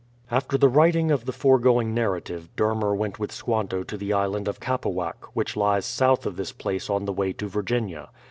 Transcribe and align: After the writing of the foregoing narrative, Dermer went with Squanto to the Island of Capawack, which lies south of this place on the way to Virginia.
After 0.31 0.57
the 0.57 0.67
writing 0.67 1.11
of 1.11 1.25
the 1.25 1.31
foregoing 1.31 1.93
narrative, 1.93 2.49
Dermer 2.57 2.95
went 2.97 3.19
with 3.19 3.31
Squanto 3.31 3.83
to 3.83 3.97
the 3.97 4.13
Island 4.13 4.47
of 4.47 4.59
Capawack, 4.59 5.25
which 5.35 5.55
lies 5.55 5.85
south 5.85 6.25
of 6.25 6.37
this 6.37 6.51
place 6.51 6.89
on 6.89 7.05
the 7.05 7.13
way 7.13 7.33
to 7.33 7.47
Virginia. 7.47 8.09